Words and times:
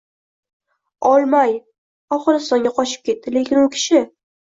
olmay, 1.09 1.53
Afg‘onistonga 2.19 2.75
qochib 2.81 3.07
ketdi. 3.11 3.39
Lekin 3.41 3.65
u 3.69 3.71
kishi 3.81 4.07